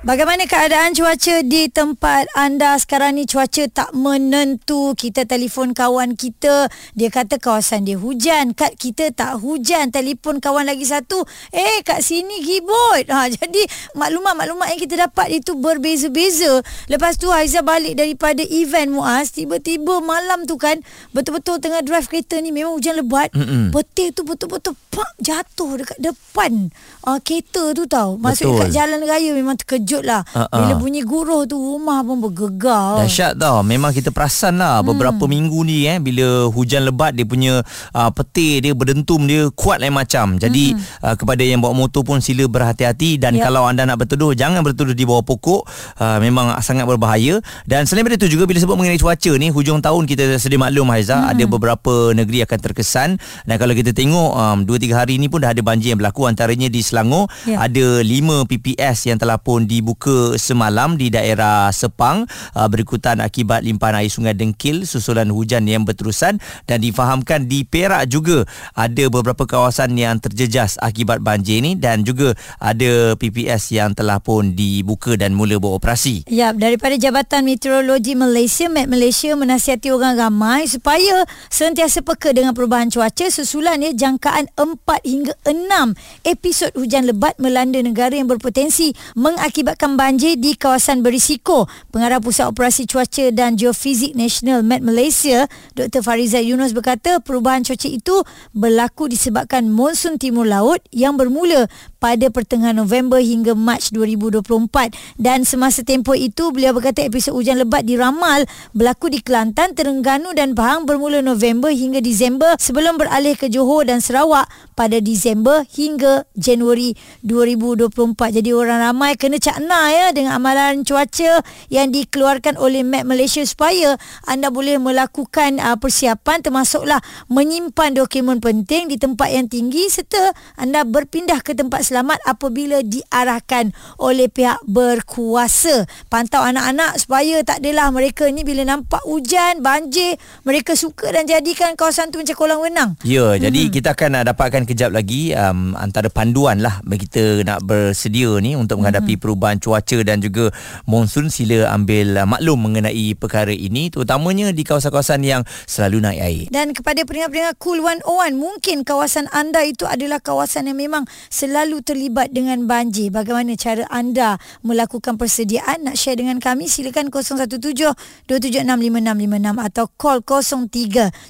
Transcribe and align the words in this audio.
Bagaimana 0.00 0.48
keadaan 0.48 0.96
cuaca 0.96 1.44
di 1.44 1.68
tempat 1.68 2.24
anda 2.32 2.72
sekarang 2.80 3.20
ni? 3.20 3.28
Cuaca 3.28 3.68
tak 3.68 3.92
menentu. 3.92 4.96
Kita 4.96 5.28
telefon 5.28 5.76
kawan 5.76 6.16
kita. 6.16 6.72
Dia 6.96 7.12
kata 7.12 7.36
kawasan 7.36 7.84
dia 7.84 8.00
hujan. 8.00 8.56
Kat 8.56 8.80
kita 8.80 9.12
tak 9.12 9.44
hujan. 9.44 9.92
Telefon 9.92 10.40
kawan 10.40 10.64
lagi 10.72 10.88
satu. 10.88 11.20
Eh 11.52 11.84
kat 11.84 12.00
sini 12.00 12.40
gibut 12.40 13.12
ha, 13.12 13.28
jadi 13.36 13.60
maklumat-maklumat 13.92 14.72
yang 14.72 14.80
kita 14.80 15.04
dapat 15.04 15.36
itu 15.36 15.52
berbeza-beza. 15.60 16.64
Lepas 16.88 17.20
tu 17.20 17.28
Aiza 17.28 17.60
balik 17.60 18.00
daripada 18.00 18.40
event 18.40 18.96
Muaz 18.96 19.36
tiba-tiba 19.36 20.00
malam 20.00 20.48
tu 20.48 20.56
kan 20.56 20.80
betul-betul 21.12 21.60
tengah 21.60 21.84
drive 21.84 22.08
kereta 22.08 22.40
ni 22.40 22.56
memang 22.56 22.72
hujan 22.72 22.96
lebat. 22.96 23.28
Mm-mm. 23.36 23.68
petir 23.68 24.16
tu 24.16 24.24
betul-betul 24.24 24.72
pak 24.88 25.12
jatuh 25.20 25.84
dekat 25.84 25.98
depan 26.00 26.72
uh, 27.04 27.20
kereta 27.20 27.76
tu 27.76 27.84
tau. 27.84 28.16
Masuk 28.16 28.56
dekat 28.56 28.80
jalan 28.80 29.04
raya 29.04 29.36
memang 29.36 29.60
terkejut 29.60 29.89
terkejut 29.90 30.02
lah 30.06 30.22
uh-uh. 30.30 30.54
Bila 30.54 30.74
bunyi 30.78 31.02
guruh 31.02 31.42
tu 31.50 31.58
Rumah 31.58 32.06
pun 32.06 32.16
bergegar 32.22 33.02
Dahsyat 33.02 33.34
tau 33.34 33.66
Memang 33.66 33.90
kita 33.90 34.14
perasan 34.14 34.62
lah 34.62 34.80
hmm. 34.80 34.86
Beberapa 34.94 35.24
minggu 35.26 35.58
ni 35.66 35.90
eh 35.90 35.98
Bila 35.98 36.46
hujan 36.46 36.86
lebat 36.86 37.18
Dia 37.18 37.26
punya 37.26 37.58
uh, 37.94 38.10
petir 38.14 38.62
dia 38.62 38.72
Berdentum 38.72 39.26
dia 39.26 39.50
Kuat 39.50 39.82
lain 39.82 39.94
macam 39.94 40.38
Jadi 40.38 40.78
hmm. 40.78 41.02
uh, 41.02 41.14
Kepada 41.18 41.42
yang 41.42 41.58
bawa 41.58 41.74
motor 41.74 42.06
pun 42.06 42.22
Sila 42.22 42.46
berhati-hati 42.46 43.18
Dan 43.18 43.36
yep. 43.36 43.50
kalau 43.50 43.66
anda 43.66 43.82
nak 43.82 43.98
berteduh 44.06 44.32
Jangan 44.32 44.62
berteduh 44.62 44.94
di 44.94 45.02
bawah 45.02 45.26
pokok 45.26 45.66
uh, 45.98 46.18
Memang 46.22 46.54
sangat 46.62 46.86
berbahaya 46.86 47.42
Dan 47.66 47.84
selain 47.90 48.06
daripada 48.06 48.22
itu 48.22 48.38
juga 48.38 48.46
Bila 48.46 48.58
sebut 48.62 48.76
mengenai 48.78 49.00
cuaca 49.00 49.32
ni 49.34 49.50
Hujung 49.50 49.82
tahun 49.82 50.06
kita 50.06 50.38
sedia 50.38 50.60
maklum 50.60 50.86
Haiza 50.92 51.18
hmm. 51.18 51.30
Ada 51.34 51.44
beberapa 51.50 52.14
negeri 52.14 52.46
akan 52.46 52.58
terkesan 52.62 53.08
Dan 53.44 53.56
kalau 53.58 53.74
kita 53.74 53.90
tengok 53.90 54.30
um, 54.36 54.58
2-3 54.64 54.94
hari 54.94 55.14
ni 55.18 55.26
pun 55.26 55.42
Dah 55.42 55.50
ada 55.50 55.62
banjir 55.64 55.96
yang 55.96 56.00
berlaku 56.00 56.28
Antaranya 56.28 56.70
di 56.70 56.80
Selangor 56.84 57.26
yep. 57.48 57.58
Ada 57.58 58.04
5 58.04 58.46
PPS 58.46 59.10
yang 59.10 59.18
telah 59.18 59.40
pun 59.40 59.64
di 59.64 59.79
dibuka 59.80 60.36
semalam 60.36 61.00
di 61.00 61.08
daerah 61.08 61.72
Sepang 61.72 62.28
uh, 62.52 62.68
berikutan 62.68 63.24
akibat 63.24 63.64
limpahan 63.64 64.04
air 64.04 64.12
sungai 64.12 64.36
Dengkil 64.36 64.84
susulan 64.84 65.32
hujan 65.32 65.64
yang 65.64 65.88
berterusan 65.88 66.36
dan 66.68 66.78
difahamkan 66.84 67.48
di 67.48 67.64
Perak 67.64 68.12
juga 68.12 68.44
ada 68.76 69.04
beberapa 69.08 69.48
kawasan 69.48 69.96
yang 69.96 70.20
terjejas 70.20 70.76
akibat 70.84 71.24
banjir 71.24 71.64
ini 71.64 71.80
dan 71.80 72.04
juga 72.04 72.36
ada 72.60 73.16
PPS 73.16 73.72
yang 73.72 73.96
telah 73.96 74.20
pun 74.20 74.52
dibuka 74.52 75.16
dan 75.16 75.32
mula 75.32 75.56
beroperasi. 75.56 76.28
Ya, 76.28 76.52
daripada 76.52 77.00
Jabatan 77.00 77.48
Meteorologi 77.48 78.12
Malaysia, 78.12 78.68
Met 78.68 78.86
Malaysia 78.86 79.32
menasihati 79.32 79.88
orang 79.88 80.20
ramai 80.20 80.68
supaya 80.68 81.24
sentiasa 81.48 82.04
peka 82.04 82.36
dengan 82.36 82.52
perubahan 82.52 82.92
cuaca 82.92 83.26
susulan 83.32 83.80
ya 83.80 83.96
jangkaan 83.96 84.52
4 84.58 84.76
hingga 85.06 85.32
6 85.48 86.28
episod 86.28 86.70
hujan 86.76 87.08
lebat 87.08 87.38
melanda 87.40 87.80
negara 87.80 88.12
yang 88.12 88.26
berpotensi 88.26 88.92
mengakibatkan 89.14 89.69
menyebabkan 89.70 89.94
banjir 89.94 90.34
di 90.34 90.58
kawasan 90.58 90.98
berisiko. 90.98 91.70
Pengarah 91.94 92.18
Pusat 92.18 92.50
Operasi 92.50 92.90
Cuaca 92.90 93.30
dan 93.30 93.54
Geofizik 93.54 94.18
Nasional 94.18 94.66
Met 94.66 94.82
Malaysia, 94.82 95.46
Dr. 95.78 96.02
Fariza 96.02 96.42
Yunus 96.42 96.74
berkata 96.74 97.22
perubahan 97.22 97.62
cuaca 97.62 97.86
itu 97.86 98.26
berlaku 98.50 99.06
disebabkan 99.06 99.70
monsun 99.70 100.18
timur 100.18 100.42
laut 100.42 100.82
yang 100.90 101.14
bermula 101.14 101.70
pada 102.02 102.34
pertengahan 102.34 102.74
November 102.74 103.22
hingga 103.22 103.54
Mac 103.54 103.94
2024 103.94 104.90
dan 105.22 105.46
semasa 105.46 105.86
tempoh 105.86 106.18
itu 106.18 106.50
beliau 106.50 106.74
berkata 106.74 107.06
episod 107.06 107.36
hujan 107.36 107.62
lebat 107.62 107.86
diramal 107.86 108.42
berlaku 108.74 109.12
di 109.12 109.22
Kelantan, 109.22 109.78
Terengganu 109.78 110.34
dan 110.34 110.58
Pahang 110.58 110.82
bermula 110.82 111.22
November 111.22 111.70
hingga 111.70 112.02
Disember 112.02 112.58
sebelum 112.58 112.98
beralih 112.98 113.38
ke 113.38 113.46
Johor 113.46 113.86
dan 113.86 114.02
Sarawak 114.02 114.50
pada 114.80 114.96
Disember 114.96 115.68
hingga 115.76 116.24
Januari 116.32 116.96
2024. 117.20 118.40
Jadi 118.40 118.56
orang 118.56 118.80
ramai 118.80 119.12
kena 119.20 119.36
cakna 119.36 119.92
ya 119.92 120.06
dengan 120.16 120.40
amalan 120.40 120.88
cuaca 120.88 121.44
yang 121.68 121.92
dikeluarkan 121.92 122.56
oleh 122.56 122.80
Met 122.80 123.04
Malaysia 123.04 123.44
supaya 123.44 124.00
anda 124.24 124.48
boleh 124.48 124.80
melakukan 124.80 125.60
uh, 125.60 125.76
persiapan 125.76 126.40
termasuklah 126.40 127.04
menyimpan 127.28 127.92
dokumen 127.92 128.40
penting 128.40 128.88
di 128.88 128.96
tempat 128.96 129.28
yang 129.28 129.52
tinggi 129.52 129.92
serta 129.92 130.32
anda 130.56 130.88
berpindah 130.88 131.44
ke 131.44 131.52
tempat 131.52 131.84
selamat 131.84 132.16
apabila 132.24 132.80
diarahkan 132.80 133.76
oleh 134.00 134.32
pihak 134.32 134.64
berkuasa. 134.64 135.84
Pantau 136.08 136.40
anak-anak 136.40 136.96
supaya 136.96 137.44
tak 137.44 137.60
adalah 137.60 137.92
mereka 137.92 138.24
ni 138.32 138.48
bila 138.48 138.64
nampak 138.64 139.04
hujan, 139.04 139.60
banjir, 139.60 140.16
mereka 140.48 140.72
suka 140.72 141.12
dan 141.12 141.28
jadikan 141.28 141.76
kawasan 141.76 142.08
tu 142.08 142.16
macam 142.16 142.32
kolam 142.32 142.64
renang. 142.64 142.96
Ya, 143.04 143.36
hmm. 143.36 143.44
jadi 143.44 143.60
kita 143.68 143.92
akan 143.92 144.10
uh, 144.16 144.24
dapatkan 144.24 144.69
kejap 144.70 144.94
lagi 144.94 145.34
um, 145.34 145.74
antara 145.74 146.06
panduan 146.06 146.62
lah 146.62 146.78
bagi 146.86 147.10
kita 147.10 147.42
nak 147.42 147.66
bersedia 147.66 148.30
ni 148.38 148.54
untuk 148.54 148.78
menghadapi 148.78 149.18
hmm. 149.18 149.22
perubahan 149.22 149.58
cuaca 149.58 149.98
dan 150.06 150.22
juga 150.22 150.54
monsun. 150.86 151.26
Sila 151.26 151.74
ambil 151.74 152.22
uh, 152.22 152.26
maklum 152.26 152.70
mengenai 152.70 153.18
perkara 153.18 153.50
ini 153.50 153.90
terutamanya 153.90 154.54
di 154.54 154.62
kawasan-kawasan 154.62 155.26
yang 155.26 155.42
selalu 155.66 155.98
naik 155.98 156.20
air. 156.22 156.46
Dan 156.54 156.70
kepada 156.70 157.02
peringkat-peringkat 157.02 157.58
Cool 157.58 157.82
101, 157.82 158.06
mungkin 158.38 158.86
kawasan 158.86 159.26
anda 159.34 159.66
itu 159.66 159.90
adalah 159.90 160.22
kawasan 160.22 160.70
yang 160.70 160.78
memang 160.78 161.02
selalu 161.26 161.82
terlibat 161.82 162.30
dengan 162.30 162.70
banjir. 162.70 163.10
Bagaimana 163.10 163.58
cara 163.58 163.90
anda 163.90 164.38
melakukan 164.62 165.18
persediaan? 165.18 165.90
Nak 165.90 165.98
share 165.98 166.22
dengan 166.22 166.38
kami 166.38 166.70
silakan 166.70 167.10
017-276-5656 167.10 169.58
atau 169.58 169.90
call 169.98 170.22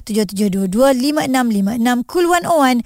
03-7722-5656 0.05 2.05
Cool 2.05 2.29
101 2.29 2.85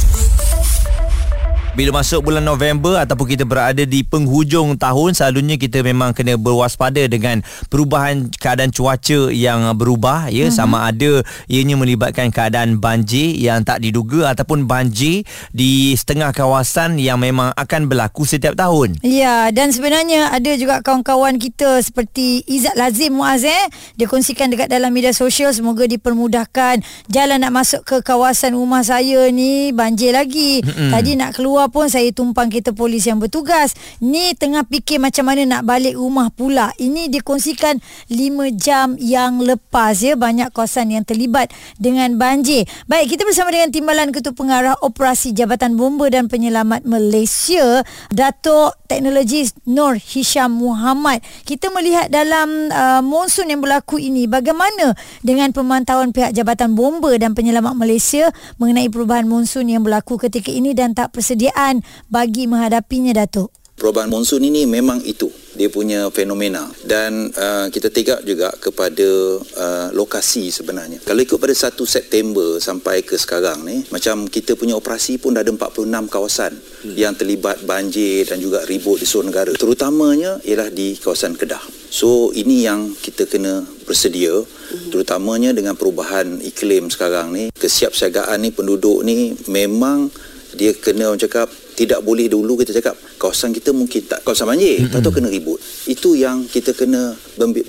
Bila 1.71 2.03
masuk 2.03 2.27
bulan 2.27 2.43
November 2.43 2.99
ataupun 2.99 3.31
kita 3.31 3.47
berada 3.47 3.87
di 3.87 4.03
penghujung 4.03 4.75
tahun 4.75 5.15
selalunya 5.15 5.55
kita 5.55 5.79
memang 5.79 6.11
kena 6.11 6.35
berwaspada 6.35 6.99
dengan 7.07 7.39
perubahan 7.71 8.27
keadaan 8.27 8.75
cuaca 8.75 9.31
yang 9.31 9.71
berubah 9.79 10.27
ya 10.27 10.51
uh-huh. 10.51 10.51
sama 10.51 10.91
ada 10.91 11.23
ianya 11.47 11.79
melibatkan 11.79 12.27
keadaan 12.27 12.75
banjir 12.75 13.39
yang 13.39 13.63
tak 13.63 13.79
diduga 13.79 14.35
ataupun 14.35 14.67
banjir 14.67 15.23
di 15.55 15.95
setengah 15.95 16.35
kawasan 16.35 16.99
yang 16.99 17.23
memang 17.23 17.55
akan 17.55 17.87
berlaku 17.87 18.27
setiap 18.27 18.59
tahun. 18.59 18.99
Ya 18.99 19.47
dan 19.55 19.71
sebenarnya 19.71 20.27
ada 20.27 20.51
juga 20.59 20.83
kawan-kawan 20.83 21.39
kita 21.39 21.79
seperti 21.79 22.43
Izzat 22.51 22.75
Lazim 22.75 23.15
Muaz 23.15 23.47
eh 23.47 23.63
dia 23.95 24.11
kongsikan 24.11 24.51
dekat 24.51 24.67
dalam 24.67 24.91
media 24.91 25.15
sosial 25.15 25.55
semoga 25.55 25.87
dipermudahkan 25.87 26.83
jalan 27.07 27.39
nak 27.39 27.55
masuk 27.55 27.87
ke 27.87 28.03
kawasan 28.03 28.59
rumah 28.59 28.83
saya 28.83 29.31
ni 29.31 29.71
banjir 29.71 30.11
lagi. 30.11 30.59
Uh-huh. 30.67 30.91
Tadi 30.91 31.15
nak 31.15 31.39
keluar 31.39 31.60
keluar 31.61 31.69
pun 31.69 31.93
saya 31.93 32.09
tumpang 32.09 32.49
kereta 32.49 32.73
polis 32.73 33.05
yang 33.05 33.21
bertugas. 33.21 33.77
Ni 34.01 34.33
tengah 34.33 34.65
fikir 34.65 34.97
macam 34.97 35.29
mana 35.29 35.45
nak 35.45 35.61
balik 35.61 35.93
rumah 35.93 36.33
pula. 36.33 36.73
Ini 36.81 37.05
dikongsikan 37.13 37.77
5 38.09 38.49
jam 38.57 38.97
yang 38.97 39.37
lepas 39.45 40.01
ya. 40.01 40.17
Banyak 40.17 40.49
kawasan 40.49 40.89
yang 40.89 41.05
terlibat 41.05 41.53
dengan 41.77 42.17
banjir. 42.17 42.65
Baik, 42.89 43.13
kita 43.13 43.29
bersama 43.29 43.53
dengan 43.53 43.69
Timbalan 43.69 44.09
Ketua 44.09 44.33
Pengarah 44.33 44.73
Operasi 44.81 45.37
Jabatan 45.37 45.77
Bomba 45.77 46.09
dan 46.09 46.25
Penyelamat 46.25 46.81
Malaysia, 46.81 47.85
Datuk 48.09 48.73
Teknologis 48.89 49.53
Nur 49.69 50.01
Hisham 50.01 50.57
Muhammad. 50.57 51.21
Kita 51.45 51.69
melihat 51.69 52.09
dalam 52.09 52.73
uh, 52.73 53.05
monsun 53.05 53.53
yang 53.53 53.61
berlaku 53.61 54.01
ini, 54.01 54.25
bagaimana 54.25 54.97
dengan 55.21 55.53
pemantauan 55.53 56.09
pihak 56.09 56.33
Jabatan 56.33 56.73
Bomba 56.73 57.13
dan 57.21 57.37
Penyelamat 57.37 57.77
Malaysia 57.77 58.33
mengenai 58.57 58.89
perubahan 58.89 59.29
monsun 59.29 59.69
yang 59.69 59.85
berlaku 59.85 60.17
ketika 60.17 60.49
ini 60.49 60.73
dan 60.73 60.97
tak 60.97 61.13
persedia 61.13 61.50
persediaan 61.51 61.83
bagi 62.07 62.47
menghadapinya 62.47 63.11
Datuk? 63.11 63.51
Perubahan 63.75 64.13
monsun 64.13 64.45
ini 64.45 64.69
memang 64.69 65.01
itu 65.01 65.25
dia 65.57 65.65
punya 65.65 66.05
fenomena 66.13 66.69
dan 66.85 67.33
uh, 67.33 67.65
kita 67.73 67.89
tegak 67.89 68.21
juga 68.21 68.53
kepada 68.61 69.41
uh, 69.41 69.89
lokasi 69.97 70.53
sebenarnya. 70.53 71.01
Kalau 71.01 71.17
ikut 71.17 71.41
pada 71.41 71.49
1 71.49 71.73
September 71.89 72.61
sampai 72.61 73.01
ke 73.01 73.17
sekarang 73.17 73.65
ni 73.65 73.81
macam 73.89 74.29
kita 74.29 74.53
punya 74.53 74.77
operasi 74.77 75.17
pun 75.17 75.33
dah 75.33 75.41
ada 75.41 75.49
46 75.49 76.13
kawasan 76.13 76.53
hmm. 76.53 76.93
yang 76.93 77.17
terlibat 77.17 77.65
banjir 77.65 78.29
dan 78.29 78.37
juga 78.37 78.61
ribut 78.69 79.01
di 79.01 79.09
seluruh 79.09 79.33
negara. 79.33 79.49
Terutamanya 79.57 80.37
ialah 80.45 80.69
di 80.69 81.01
kawasan 81.01 81.33
Kedah. 81.33 81.65
So 81.89 82.29
ini 82.37 82.61
yang 82.69 82.93
kita 82.93 83.25
kena 83.25 83.65
bersedia 83.89 84.45
hmm. 84.45 84.93
terutamanya 84.93 85.57
dengan 85.57 85.73
perubahan 85.73 86.37
iklim 86.37 86.93
sekarang 86.93 87.33
ni 87.33 87.49
kesiapsiagaan 87.49 88.45
ni 88.45 88.53
penduduk 88.53 89.01
ni 89.01 89.33
memang 89.49 90.13
dia 90.57 90.71
kena 90.75 91.11
orang 91.11 91.21
cakap 91.21 91.47
tidak 91.75 92.03
boleh 92.03 92.27
dulu 92.27 92.59
kita 92.59 92.75
cakap 92.75 92.93
kawasan 93.17 93.55
kita 93.55 93.71
mungkin 93.71 94.03
tak 94.05 94.21
kawasan 94.21 94.45
banjir 94.45 94.83
mm-hmm. 94.85 95.01
tahu 95.01 95.13
kena 95.15 95.29
ribut 95.31 95.57
itu 95.87 96.13
yang 96.19 96.43
kita 96.45 96.75
kena 96.75 97.15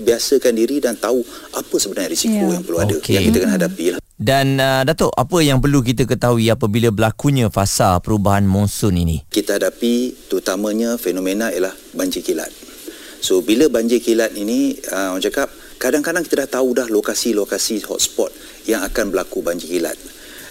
biasakan 0.03 0.53
diri 0.53 0.83
dan 0.83 0.99
tahu 0.99 1.23
apa 1.55 1.75
sebenarnya 1.79 2.11
risiko 2.11 2.45
Ya. 2.51 2.59
yang 2.59 2.65
perlu 2.67 2.79
ada 2.83 2.95
Okey. 2.99 3.15
yang 3.15 3.25
kita 3.31 3.39
kena 3.47 3.55
hadapi 3.57 3.87
lah 3.97 4.01
Dan 4.23 4.55
uh, 4.63 4.87
Datuk, 4.87 5.11
apa 5.19 5.43
yang 5.43 5.59
perlu 5.59 5.83
kita 5.83 6.07
ketahui 6.07 6.47
apabila 6.47 6.95
berlakunya 6.95 7.51
fasa 7.51 7.99
perubahan 7.99 8.47
monsun 8.47 8.95
ini? 8.95 9.27
kita 9.27 9.59
hadapi 9.59 10.15
terutamanya 10.31 10.95
fenomena 10.95 11.51
ialah 11.51 11.75
banjir 11.91 12.23
kilat. 12.23 12.51
So 13.19 13.43
bila 13.43 13.67
banjir 13.67 13.99
kilat 13.99 14.35
ini 14.35 14.79
uh, 14.91 15.15
orang 15.15 15.23
cakap 15.23 15.51
kadang-kadang 15.79 16.23
kita 16.23 16.47
dah 16.47 16.63
tahu 16.63 16.71
dah 16.75 16.87
lokasi-lokasi 16.87 17.83
hotspot 17.87 18.31
yang 18.67 18.87
akan 18.87 19.11
berlaku 19.11 19.43
banjir 19.43 19.67
kilat. 19.67 19.99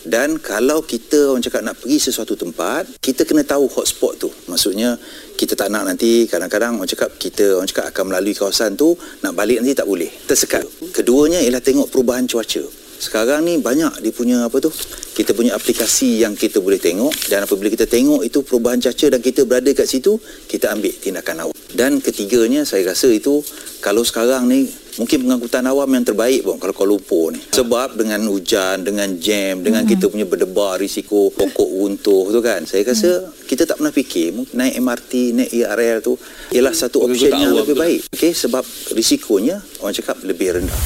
Dan 0.01 0.42
kalau 0.42 0.81
kita 0.81 1.30
orang 1.30 1.45
cakap 1.45 1.62
nak 1.62 1.77
pergi 1.77 1.98
sesuatu 2.09 2.33
tempat, 2.33 2.89
kita 2.98 3.21
kena 3.21 3.45
tahu 3.45 3.69
hotspot 3.69 4.18
tu. 4.18 4.30
Maksudnya 4.50 4.98
kita 5.38 5.53
tak 5.53 5.69
nak 5.69 5.86
nanti 5.86 6.25
kadang-kadang 6.25 6.81
orang 6.81 6.89
cakap 6.89 7.13
kita 7.21 7.62
orang 7.62 7.69
cakap 7.69 7.94
akan 7.94 8.03
melalui 8.09 8.33
kawasan 8.33 8.74
tu, 8.74 8.98
nak 9.21 9.38
balik 9.38 9.62
nanti 9.62 9.77
tak 9.77 9.86
boleh. 9.86 10.09
Tersekat. 10.25 10.65
Keduanya 10.94 11.42
ialah 11.42 11.62
tengok 11.62 11.94
perubahan 11.94 12.25
cuaca. 12.25 12.81
Sekarang 13.01 13.42
ni 13.42 13.57
banyak 13.57 14.06
dia 14.06 14.13
punya 14.13 14.45
apa 14.45 14.62
tu? 14.62 14.69
Kita 15.18 15.33
punya 15.33 15.57
aplikasi 15.57 16.21
yang 16.21 16.38
kita 16.38 16.62
boleh 16.62 16.77
tengok 16.77 17.33
dan 17.33 17.50
apabila 17.50 17.74
kita 17.74 17.89
tengok 17.89 18.21
itu 18.21 18.45
perubahan 18.45 18.77
cuaca 18.77 19.06
dan 19.09 19.18
kita 19.18 19.42
berada 19.50 19.74
kat 19.74 19.89
situ, 19.89 20.21
kita 20.45 20.69
ambil 20.69 20.94
tindakan 21.01 21.50
awal. 21.50 21.56
Dan 21.74 21.98
ketiganya 21.98 22.62
saya 22.62 22.94
rasa 22.94 23.09
itu 23.09 23.42
kalau 23.81 24.06
sekarang 24.06 24.45
ni 24.45 24.69
mungkin 25.00 25.28
pengangkutan 25.28 25.64
awam 25.68 25.88
yang 25.94 26.04
terbaik 26.04 26.42
pun 26.44 26.58
kalau 26.60 26.74
Kuala 26.76 26.90
Lumpur 26.96 27.32
ni. 27.32 27.40
Sebab 27.54 27.96
dengan 27.96 28.20
hujan, 28.28 28.84
dengan 28.84 29.08
jam, 29.22 29.64
dengan 29.64 29.88
kita 29.88 30.12
punya 30.12 30.28
berdebar 30.28 30.82
risiko 30.82 31.32
pokok 31.32 31.70
runtuh 31.70 32.32
tu 32.34 32.40
kan. 32.44 32.66
Saya 32.68 32.84
rasa 32.88 33.32
kita 33.48 33.64
tak 33.64 33.80
pernah 33.80 33.94
fikir 33.94 34.36
naik 34.56 34.74
MRT, 34.82 35.12
naik 35.38 35.52
ERL 35.52 35.98
tu 36.04 36.14
ialah 36.52 36.74
satu 36.76 37.08
option 37.08 37.32
yang 37.32 37.56
lebih 37.56 37.76
baik. 37.78 38.00
Okey 38.12 38.34
sebab 38.36 38.64
risikonya 38.92 39.64
orang 39.80 39.96
cakap 39.96 40.20
lebih 40.26 40.60
rendah. 40.60 40.82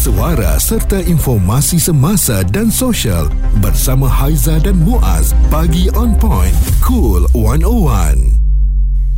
Suara 0.00 0.56
serta 0.56 0.96
informasi 0.96 1.76
semasa 1.76 2.40
dan 2.48 2.72
sosial 2.72 3.28
bersama 3.60 4.08
Haiza 4.08 4.56
dan 4.64 4.80
Muaz. 4.80 5.36
Pagi 5.52 5.92
on 5.92 6.16
point. 6.16 6.56
Cool 6.80 7.28
101. 7.36 8.39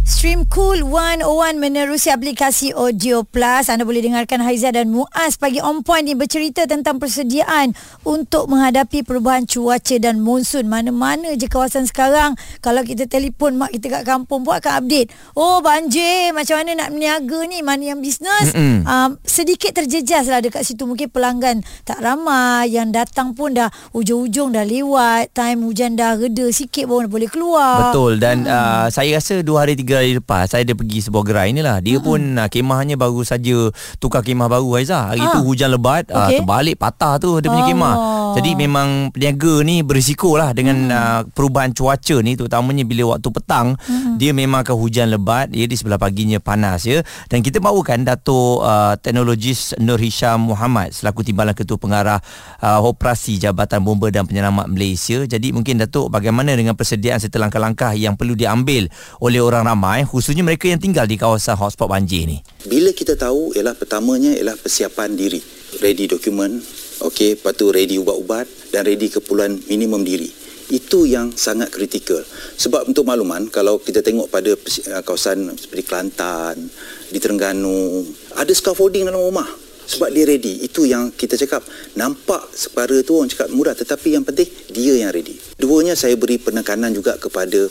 Stream 0.03 0.51
Cool 0.51 0.83
101 0.83 1.63
menerusi 1.63 2.11
aplikasi 2.11 2.75
Audio 2.75 3.23
Plus. 3.23 3.71
Anda 3.71 3.87
boleh 3.87 4.03
dengarkan 4.03 4.43
Haiza 4.43 4.75
dan 4.75 4.91
Muaz 4.91 5.39
pagi 5.39 5.63
on 5.63 5.87
point 5.87 6.03
ni 6.03 6.19
bercerita 6.19 6.67
tentang 6.67 6.99
persediaan 6.99 7.71
untuk 8.03 8.51
menghadapi 8.51 9.07
perubahan 9.07 9.47
cuaca 9.47 9.97
dan 10.03 10.19
monsun. 10.19 10.67
Mana-mana 10.67 11.39
je 11.39 11.47
kawasan 11.47 11.87
sekarang. 11.87 12.35
Kalau 12.59 12.83
kita 12.83 13.07
telefon 13.07 13.55
mak 13.55 13.71
kita 13.71 13.95
kat 13.95 14.03
kampung 14.03 14.43
pun 14.43 14.59
akan 14.59 14.83
update. 14.83 15.15
Oh 15.39 15.63
banjir, 15.63 16.35
macam 16.35 16.59
mana 16.59 16.83
nak 16.83 16.91
meniaga 16.91 17.39
ni, 17.47 17.63
mana 17.63 17.95
yang 17.95 18.03
bisnes. 18.03 18.51
Um, 18.83 19.23
sedikit 19.23 19.71
terjejas 19.71 20.27
lah 20.27 20.43
dekat 20.43 20.67
situ. 20.67 20.83
Mungkin 20.83 21.15
pelanggan 21.15 21.63
tak 21.87 22.03
ramai. 22.03 22.75
Yang 22.75 23.07
datang 23.07 23.39
pun 23.39 23.55
dah 23.55 23.71
hujung-hujung 23.95 24.51
dah 24.51 24.67
lewat. 24.67 25.31
Time 25.31 25.63
hujan 25.63 25.95
dah 25.95 26.19
reda 26.19 26.51
sikit 26.51 26.91
baru 26.91 27.07
boleh 27.07 27.31
keluar. 27.31 27.95
Betul 27.95 28.19
dan 28.19 28.51
uh, 28.51 28.91
saya 28.91 29.23
rasa 29.23 29.47
dua 29.47 29.63
hari 29.63 29.79
tiga 29.93 30.01
hari 30.01 30.17
lepas 30.17 30.49
saya 30.49 30.65
ada 30.65 30.73
pergi 30.73 31.05
sebuah 31.05 31.21
gerai 31.21 31.53
ni 31.53 31.61
lah. 31.61 31.77
Dia 31.85 32.01
pun 32.01 32.41
uh, 32.41 32.49
kemahnya 32.49 32.97
baru 32.97 33.21
saja 33.29 33.69
tukar 34.01 34.25
kemah 34.25 34.49
baru 34.49 34.81
Aiza. 34.81 35.13
Hari 35.13 35.21
Ah. 35.21 35.37
tu 35.37 35.45
hujan 35.45 35.69
lebat, 35.69 36.09
Okey. 36.09 36.17
uh, 36.17 36.29
terbalik 36.41 36.81
patah 36.81 37.21
tu 37.21 37.37
dia 37.45 37.53
punya 37.53 37.69
kemah. 37.69 37.93
Allah. 37.93 38.21
Jadi 38.33 38.57
memang 38.57 39.13
peniaga 39.13 39.61
ni 39.61 39.85
berisiko 39.85 40.41
lah 40.41 40.57
dengan 40.57 40.89
uh, 40.89 41.21
perubahan 41.29 41.77
cuaca 41.77 42.25
ni 42.25 42.33
terutamanya 42.33 42.81
bila 42.89 43.13
waktu 43.13 43.29
petang 43.29 43.77
dia 44.17 44.33
memang 44.33 44.65
akan 44.65 44.77
hujan 44.81 45.13
lebat 45.13 45.53
ya 45.53 45.69
di 45.69 45.77
sebelah 45.77 46.01
paginya 46.01 46.41
panas 46.41 46.89
ya. 46.89 47.05
Dan 47.29 47.45
kita 47.45 47.61
bawakan 47.61 48.09
Dato' 48.09 48.65
uh, 48.65 48.97
teknologis 48.97 49.77
Nur 49.77 50.01
Hisham 50.01 50.49
Muhammad 50.49 50.97
selaku 50.97 51.21
Timbalan 51.21 51.53
Ketua 51.53 51.77
Pengarah 51.77 52.25
uh, 52.65 52.81
Operasi 52.81 53.37
Jabatan 53.37 53.85
Bomba 53.85 54.09
dan 54.09 54.25
Penyelamat 54.25 54.73
Malaysia. 54.73 55.29
Jadi 55.29 55.53
mungkin 55.53 55.77
Datuk 55.77 56.09
bagaimana 56.09 56.57
dengan 56.57 56.73
persediaan 56.73 57.21
serta 57.21 57.37
langkah-langkah 57.37 57.93
yang 57.93 58.17
perlu 58.17 58.33
diambil 58.33 58.89
oleh 59.21 59.45
orang 59.45 59.69
ramai 59.69 59.82
khususnya 60.07 60.47
mereka 60.47 60.71
yang 60.71 60.79
tinggal 60.79 61.03
di 61.11 61.19
kawasan 61.19 61.59
hotspot 61.59 61.91
banjir 61.91 62.31
ni. 62.31 62.39
Bila 62.63 62.95
kita 62.95 63.19
tahu 63.19 63.51
ialah 63.59 63.75
pertamanya 63.75 64.31
ialah 64.31 64.55
persiapan 64.55 65.19
diri. 65.19 65.43
Ready 65.83 66.07
dokumen, 66.07 66.63
okey, 67.03 67.41
lepas 67.41 67.59
tu 67.59 67.75
ready 67.75 67.99
ubat-ubat 67.99 68.47
dan 68.71 68.87
ready 68.87 69.11
keperluan 69.11 69.59
minimum 69.67 70.07
diri. 70.07 70.31
Itu 70.71 71.05
yang 71.05 71.35
sangat 71.35 71.75
kritikal. 71.75 72.23
Sebab 72.57 72.95
untuk 72.95 73.05
makluman, 73.05 73.51
kalau 73.51 73.83
kita 73.83 74.01
tengok 74.01 74.31
pada 74.31 74.55
uh, 74.55 75.03
kawasan 75.03 75.53
seperti 75.59 75.83
Kelantan, 75.85 76.71
di 77.11 77.19
Terengganu, 77.21 78.07
ada 78.39 78.53
scaffolding 78.55 79.05
dalam 79.05 79.21
rumah. 79.21 79.49
Sebab 79.83 80.09
dia 80.15 80.25
ready. 80.25 80.65
Itu 80.65 80.89
yang 80.89 81.13
kita 81.13 81.37
cakap, 81.37 81.67
nampak 81.99 82.49
separa 82.55 83.03
tu 83.05 83.19
orang 83.19 83.29
cakap 83.29 83.53
mudah. 83.53 83.75
Tetapi 83.77 84.17
yang 84.17 84.25
penting, 84.25 84.49
dia 84.73 84.95
yang 84.97 85.13
ready. 85.13 85.37
Duanya 85.61 85.93
saya 85.93 86.17
beri 86.17 86.41
penekanan 86.41 86.95
juga 86.95 87.21
kepada 87.21 87.69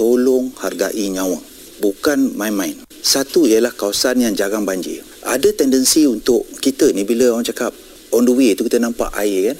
tolong 0.00 0.48
hargai 0.56 1.12
nyawa 1.12 1.36
bukan 1.84 2.32
main-main. 2.32 2.76
Satu 3.00 3.44
ialah 3.44 3.72
kawasan 3.76 4.24
yang 4.24 4.32
jarang 4.32 4.64
banjir. 4.64 5.04
Ada 5.24 5.52
tendensi 5.52 6.08
untuk 6.08 6.48
kita 6.60 6.92
ni 6.96 7.04
bila 7.04 7.36
orang 7.36 7.44
cakap 7.44 7.76
on 8.16 8.24
the 8.24 8.32
way 8.32 8.56
tu 8.56 8.64
kita 8.64 8.80
nampak 8.80 9.12
air 9.20 9.52
kan. 9.52 9.56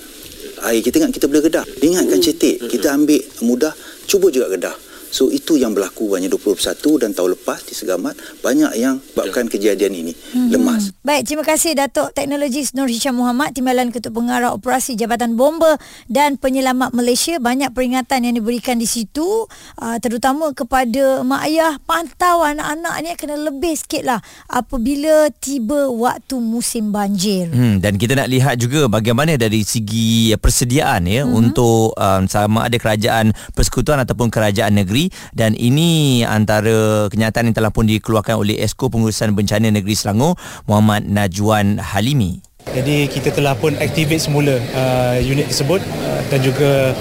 Air 0.73 0.81
kita 0.81 1.01
ingat 1.01 1.13
kita 1.13 1.29
boleh 1.29 1.45
gedah. 1.45 1.65
Ingatkan 1.85 2.21
cetek. 2.21 2.69
Kita 2.69 2.97
ambil 2.97 3.21
mudah 3.45 3.73
cuba 4.09 4.33
juga 4.33 4.53
gedah. 4.53 4.77
So 5.11 5.27
itu 5.29 5.59
yang 5.59 5.75
berlaku 5.75 6.07
banyak 6.07 6.31
21 6.31 7.03
dan 7.03 7.11
tahun 7.11 7.35
lepas 7.35 7.67
di 7.67 7.75
Segamat 7.75 8.15
banyak 8.47 8.73
yang 8.79 9.03
sebabkan 9.03 9.51
kejadian 9.51 9.93
ini 9.93 10.13
lemas. 10.55 10.95
Baik, 11.03 11.27
terima 11.27 11.43
kasih 11.43 11.75
Datuk 11.75 12.15
Teknologis 12.15 12.73
Nur 12.79 12.87
Hisham 12.87 13.19
Muhammad, 13.19 13.51
Timbalan 13.51 13.91
Ketua 13.91 14.15
Pengarah 14.15 14.55
Operasi 14.55 14.95
Jabatan 14.95 15.35
Bomba 15.35 15.75
dan 16.07 16.39
Penyelamat 16.39 16.95
Malaysia. 16.95 17.43
Banyak 17.43 17.75
peringatan 17.75 18.23
yang 18.23 18.35
diberikan 18.39 18.79
di 18.79 18.87
situ, 18.87 19.51
uh, 19.83 19.97
terutama 19.99 20.55
kepada 20.55 21.27
mak 21.27 21.43
ayah 21.51 21.75
pantau 21.83 22.47
anak-anak 22.47 22.95
ni 23.03 23.11
kena 23.19 23.37
lebih 23.41 23.75
sikit 23.75 24.07
lah 24.07 24.21
apabila 24.47 25.33
tiba 25.43 25.91
waktu 25.91 26.39
musim 26.39 26.95
banjir. 26.95 27.51
Hmm, 27.51 27.83
dan 27.83 27.99
kita 27.99 28.15
nak 28.15 28.31
lihat 28.31 28.55
juga 28.61 28.87
bagaimana 28.87 29.35
dari 29.35 29.67
segi 29.67 30.37
persediaan 30.37 31.09
ya 31.09 31.25
mm-hmm. 31.25 31.41
untuk 31.41 31.97
um, 31.97 32.23
sama 32.29 32.69
ada 32.69 32.77
kerajaan 32.77 33.33
persekutuan 33.57 34.05
ataupun 34.05 34.29
kerajaan 34.29 34.77
negeri 34.77 35.00
dan 35.33 35.57
ini 35.57 36.21
antara 36.27 37.09
kenyataan 37.09 37.49
yang 37.49 37.57
telah 37.57 37.73
pun 37.73 37.89
dikeluarkan 37.89 38.37
oleh 38.37 38.61
Esko 38.61 38.93
Pengurusan 38.93 39.33
Bencana 39.33 39.73
Negeri 39.73 39.97
Selangor 39.97 40.37
Muhammad 40.69 41.09
Najwan 41.09 41.81
Halimi. 41.81 42.45
Jadi 42.71 43.09
kita 43.09 43.33
telah 43.33 43.57
pun 43.57 43.73
activate 43.81 44.21
semula 44.21 44.61
uh, 44.77 45.17
unit 45.19 45.49
tersebut 45.49 45.81
uh, 45.81 46.21
dan 46.29 46.39
juga 46.45 46.93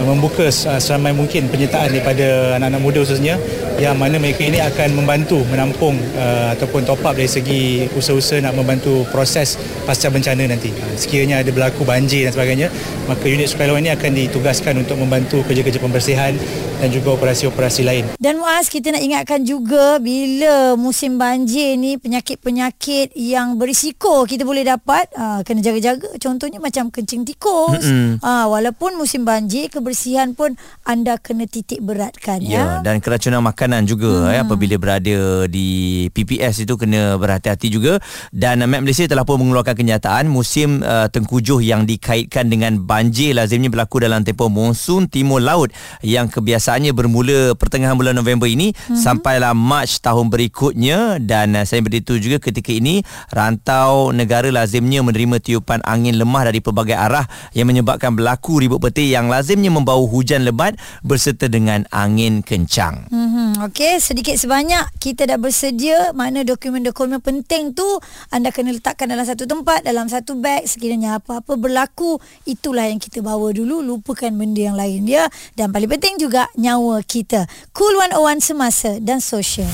uh, 0.00 0.06
membuka 0.08 0.48
uh, 0.48 0.80
seramai 0.80 1.12
mungkin 1.12 1.52
penyertaan 1.52 1.92
daripada 1.92 2.56
anak-anak 2.56 2.80
muda 2.80 2.98
khususnya 3.04 3.36
yang 3.80 3.96
mana 3.96 4.20
mereka 4.20 4.44
ini 4.44 4.60
akan 4.60 4.92
membantu 4.92 5.40
menampung 5.48 5.96
uh, 6.14 6.52
ataupun 6.52 6.84
top 6.84 7.00
up 7.04 7.14
dari 7.14 7.28
segi 7.28 7.86
usaha-usaha 7.92 8.40
nak 8.40 8.56
membantu 8.56 9.04
proses 9.08 9.56
pasca 9.84 10.08
bencana 10.08 10.48
nanti. 10.48 10.72
Uh, 10.72 10.96
sekiranya 10.96 11.44
ada 11.44 11.50
berlaku 11.52 11.84
banjir 11.84 12.24
dan 12.24 12.32
sebagainya, 12.32 12.68
maka 13.06 13.24
unit 13.26 13.48
sukarelawan 13.48 13.82
ini 13.82 13.92
akan 13.92 14.10
ditugaskan 14.12 14.74
untuk 14.82 14.98
membantu 14.98 15.40
kerja-kerja 15.46 15.78
pembersihan 15.78 16.34
dan 16.82 16.88
juga 16.90 17.14
operasi-operasi 17.14 17.82
lain. 17.86 18.04
Dan 18.18 18.42
Muaz 18.42 18.66
kita 18.66 18.90
nak 18.90 19.02
ingatkan 19.02 19.46
juga 19.46 20.02
bila 20.02 20.74
musim 20.74 21.14
banjir 21.14 21.78
ni 21.78 21.94
penyakit-penyakit 21.94 23.14
yang 23.14 23.54
berisiko 23.54 24.26
kita 24.26 24.42
boleh 24.42 24.66
dapat 24.66 25.06
uh, 25.14 25.46
kena 25.46 25.62
jaga-jaga 25.62 26.10
contohnya 26.18 26.58
macam 26.58 26.90
kencing 26.90 27.22
tikus 27.22 27.86
uh, 28.18 28.46
walaupun 28.50 28.98
musim 28.98 29.22
banjir 29.22 29.70
kebersihan 29.70 30.34
pun 30.34 30.58
anda 30.82 31.14
kena 31.22 31.46
titik 31.46 31.78
beratkan 31.78 32.42
Ya, 32.42 32.58
ya. 32.58 32.66
dan 32.82 32.98
keracunan 32.98 33.38
makanan 33.38 33.61
juga 33.86 34.26
hmm. 34.26 34.34
ya 34.34 34.40
apabila 34.42 34.76
berada 34.80 35.18
di 35.46 35.68
PPS 36.10 36.66
itu 36.66 36.74
kena 36.74 37.14
berhati-hati 37.14 37.70
juga 37.70 38.02
dan 38.34 38.64
uh, 38.64 38.68
Met 38.68 38.82
Malaysia 38.82 39.06
telah 39.06 39.22
pun 39.22 39.38
mengeluarkan 39.38 39.78
kenyataan 39.78 40.26
musim 40.26 40.82
uh, 40.82 41.06
tengkujuh 41.06 41.62
yang 41.62 41.86
dikaitkan 41.86 42.50
dengan 42.50 42.82
banjir 42.82 43.38
lazimnya 43.38 43.70
berlaku 43.70 44.02
dalam 44.02 44.26
tempoh 44.26 44.50
monsun 44.50 45.06
timur 45.06 45.38
laut 45.38 45.70
yang 46.02 46.26
kebiasaannya 46.26 46.90
bermula 46.90 47.54
pertengahan 47.54 47.94
bulan 47.94 48.18
November 48.18 48.50
ini 48.50 48.74
hmm. 48.74 48.98
sampailah 48.98 49.54
Mac 49.54 49.86
tahun 50.02 50.26
berikutnya 50.32 51.22
dan 51.22 51.54
uh, 51.54 51.62
saya 51.62 51.78
beritahu 51.86 52.18
juga 52.18 52.42
ketika 52.42 52.74
ini 52.74 53.06
rantau 53.30 54.10
negara 54.10 54.50
lazimnya 54.50 55.04
menerima 55.06 55.38
tiupan 55.38 55.78
angin 55.86 56.18
lemah 56.18 56.50
dari 56.50 56.58
pelbagai 56.58 56.98
arah 56.98 57.26
yang 57.54 57.70
menyebabkan 57.70 58.16
berlaku 58.18 58.58
ribut 58.58 58.82
peti 58.82 59.12
yang 59.14 59.30
lazimnya 59.30 59.70
membawa 59.70 60.02
hujan 60.02 60.42
lebat 60.42 60.74
berserta 61.04 61.46
dengan 61.46 61.84
angin 61.92 62.40
kencang. 62.40 63.06
Hmm, 63.12 63.51
Okey, 63.60 64.00
sedikit 64.00 64.32
sebanyak 64.40 64.88
kita 64.96 65.28
dah 65.28 65.36
bersedia 65.36 66.16
mana 66.16 66.40
dokumen-dokumen 66.40 67.20
penting 67.20 67.76
tu 67.76 67.84
anda 68.32 68.48
kena 68.48 68.72
letakkan 68.72 69.12
dalam 69.12 69.28
satu 69.28 69.44
tempat, 69.44 69.84
dalam 69.84 70.08
satu 70.08 70.40
beg 70.40 70.64
sekiranya 70.64 71.20
apa-apa 71.20 71.60
berlaku 71.60 72.16
itulah 72.48 72.88
yang 72.88 72.96
kita 72.96 73.20
bawa 73.20 73.52
dulu, 73.52 73.84
lupakan 73.84 74.32
benda 74.32 74.72
yang 74.72 74.78
lain 74.78 75.04
ya. 75.04 75.28
Dan 75.52 75.68
paling 75.68 75.90
penting 75.90 76.16
juga 76.16 76.48
nyawa 76.56 77.04
kita. 77.04 77.44
Cool 77.76 78.00
101 78.00 78.40
semasa 78.40 78.90
dan 79.04 79.20
sosial. 79.20 79.68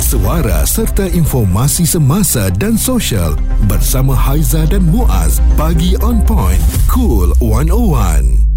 Suara 0.00 0.64
serta 0.64 1.04
informasi 1.04 1.84
semasa 1.84 2.48
dan 2.48 2.80
sosial 2.80 3.36
bersama 3.68 4.16
Haiza 4.16 4.64
dan 4.64 4.88
Muaz. 4.88 5.36
Pagi 5.60 6.00
on 6.00 6.24
point. 6.24 6.62
Cool 6.88 7.36
101. 7.44 8.47